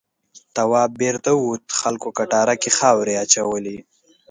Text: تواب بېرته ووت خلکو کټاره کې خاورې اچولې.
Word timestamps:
تواب 0.55 0.91
بېرته 1.01 1.29
ووت 1.35 1.65
خلکو 1.81 2.09
کټاره 2.17 2.55
کې 2.61 2.69
خاورې 2.77 3.13
اچولې. 3.23 3.77